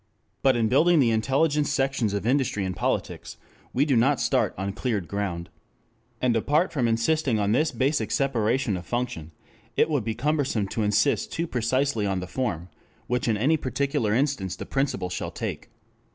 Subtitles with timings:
[0.41, 3.37] 3 But in building the intelligence sections of industry and politics,
[3.71, 5.47] we do not start on cleared ground.
[6.19, 9.29] And, apart from insisting on this basic separation of function,
[9.77, 12.69] it would be cumbersome to insist too precisely on the form
[13.05, 15.69] which in any particular instance the principle shall take.